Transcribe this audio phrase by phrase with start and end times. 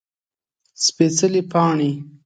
[0.83, 1.91] سپيڅلي پاڼې